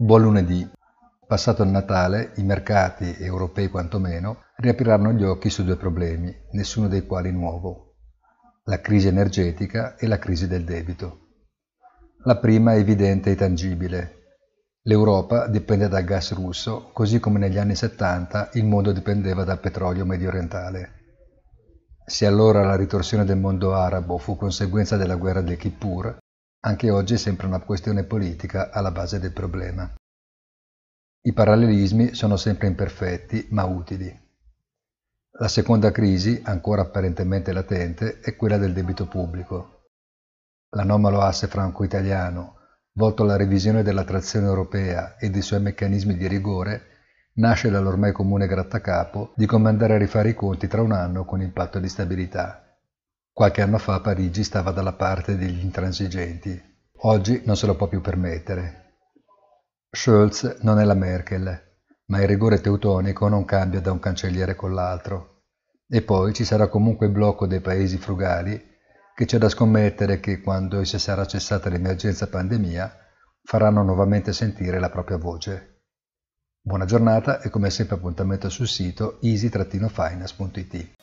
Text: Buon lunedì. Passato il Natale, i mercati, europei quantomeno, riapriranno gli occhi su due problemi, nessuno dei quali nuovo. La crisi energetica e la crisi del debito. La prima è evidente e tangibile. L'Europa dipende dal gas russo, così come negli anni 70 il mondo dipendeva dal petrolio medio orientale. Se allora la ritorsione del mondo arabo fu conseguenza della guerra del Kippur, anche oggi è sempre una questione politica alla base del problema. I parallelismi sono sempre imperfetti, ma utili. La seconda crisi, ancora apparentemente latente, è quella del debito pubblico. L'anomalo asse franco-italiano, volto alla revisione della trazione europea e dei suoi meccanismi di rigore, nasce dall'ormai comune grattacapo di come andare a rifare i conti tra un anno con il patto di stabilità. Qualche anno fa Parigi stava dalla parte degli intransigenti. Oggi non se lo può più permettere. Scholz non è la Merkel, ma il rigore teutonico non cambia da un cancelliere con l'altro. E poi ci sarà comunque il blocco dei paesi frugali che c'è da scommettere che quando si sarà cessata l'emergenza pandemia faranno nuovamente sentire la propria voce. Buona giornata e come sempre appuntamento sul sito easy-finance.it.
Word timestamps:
Buon 0.00 0.22
lunedì. 0.22 0.64
Passato 1.26 1.64
il 1.64 1.70
Natale, 1.70 2.30
i 2.36 2.44
mercati, 2.44 3.16
europei 3.18 3.66
quantomeno, 3.66 4.44
riapriranno 4.58 5.10
gli 5.10 5.24
occhi 5.24 5.50
su 5.50 5.64
due 5.64 5.74
problemi, 5.74 6.32
nessuno 6.52 6.86
dei 6.86 7.04
quali 7.04 7.32
nuovo. 7.32 7.96
La 8.66 8.80
crisi 8.80 9.08
energetica 9.08 9.96
e 9.96 10.06
la 10.06 10.20
crisi 10.20 10.46
del 10.46 10.62
debito. 10.62 11.18
La 12.22 12.36
prima 12.36 12.74
è 12.74 12.78
evidente 12.78 13.32
e 13.32 13.34
tangibile. 13.34 14.36
L'Europa 14.82 15.48
dipende 15.48 15.88
dal 15.88 16.04
gas 16.04 16.32
russo, 16.32 16.90
così 16.92 17.18
come 17.18 17.40
negli 17.40 17.58
anni 17.58 17.74
70 17.74 18.50
il 18.52 18.66
mondo 18.66 18.92
dipendeva 18.92 19.42
dal 19.42 19.58
petrolio 19.58 20.06
medio 20.06 20.28
orientale. 20.28 20.92
Se 22.06 22.24
allora 22.24 22.64
la 22.64 22.76
ritorsione 22.76 23.24
del 23.24 23.38
mondo 23.38 23.74
arabo 23.74 24.16
fu 24.16 24.36
conseguenza 24.36 24.96
della 24.96 25.16
guerra 25.16 25.40
del 25.40 25.56
Kippur, 25.56 26.18
anche 26.60 26.90
oggi 26.90 27.14
è 27.14 27.18
sempre 27.18 27.46
una 27.46 27.60
questione 27.60 28.04
politica 28.04 28.70
alla 28.70 28.90
base 28.90 29.20
del 29.20 29.32
problema. 29.32 29.94
I 31.20 31.32
parallelismi 31.32 32.14
sono 32.14 32.36
sempre 32.36 32.66
imperfetti, 32.66 33.46
ma 33.50 33.64
utili. 33.64 34.26
La 35.40 35.48
seconda 35.48 35.92
crisi, 35.92 36.40
ancora 36.44 36.82
apparentemente 36.82 37.52
latente, 37.52 38.20
è 38.20 38.34
quella 38.34 38.58
del 38.58 38.72
debito 38.72 39.06
pubblico. 39.06 39.90
L'anomalo 40.70 41.20
asse 41.20 41.46
franco-italiano, 41.46 42.56
volto 42.92 43.22
alla 43.22 43.36
revisione 43.36 43.82
della 43.82 44.04
trazione 44.04 44.46
europea 44.46 45.16
e 45.16 45.30
dei 45.30 45.42
suoi 45.42 45.60
meccanismi 45.60 46.16
di 46.16 46.26
rigore, 46.26 46.82
nasce 47.34 47.70
dall'ormai 47.70 48.10
comune 48.10 48.48
grattacapo 48.48 49.32
di 49.36 49.46
come 49.46 49.68
andare 49.68 49.94
a 49.94 49.98
rifare 49.98 50.30
i 50.30 50.34
conti 50.34 50.66
tra 50.66 50.82
un 50.82 50.92
anno 50.92 51.24
con 51.24 51.40
il 51.40 51.52
patto 51.52 51.78
di 51.78 51.88
stabilità. 51.88 52.67
Qualche 53.38 53.62
anno 53.62 53.78
fa 53.78 54.00
Parigi 54.00 54.42
stava 54.42 54.72
dalla 54.72 54.94
parte 54.94 55.36
degli 55.36 55.62
intransigenti. 55.62 56.60
Oggi 57.02 57.42
non 57.44 57.56
se 57.56 57.66
lo 57.66 57.76
può 57.76 57.86
più 57.86 58.00
permettere. 58.00 58.96
Scholz 59.92 60.58
non 60.62 60.80
è 60.80 60.84
la 60.84 60.94
Merkel, 60.94 61.76
ma 62.06 62.20
il 62.20 62.26
rigore 62.26 62.60
teutonico 62.60 63.28
non 63.28 63.44
cambia 63.44 63.80
da 63.80 63.92
un 63.92 64.00
cancelliere 64.00 64.56
con 64.56 64.74
l'altro. 64.74 65.44
E 65.88 66.02
poi 66.02 66.34
ci 66.34 66.44
sarà 66.44 66.66
comunque 66.66 67.06
il 67.06 67.12
blocco 67.12 67.46
dei 67.46 67.60
paesi 67.60 67.96
frugali 67.96 68.60
che 69.14 69.24
c'è 69.24 69.38
da 69.38 69.48
scommettere 69.48 70.18
che 70.18 70.40
quando 70.40 70.82
si 70.82 70.98
sarà 70.98 71.24
cessata 71.24 71.68
l'emergenza 71.68 72.26
pandemia 72.26 72.92
faranno 73.44 73.84
nuovamente 73.84 74.32
sentire 74.32 74.80
la 74.80 74.90
propria 74.90 75.16
voce. 75.16 75.84
Buona 76.60 76.86
giornata 76.86 77.40
e 77.40 77.50
come 77.50 77.70
sempre 77.70 77.94
appuntamento 77.94 78.48
sul 78.48 78.66
sito 78.66 79.20
easy-finance.it. 79.20 80.97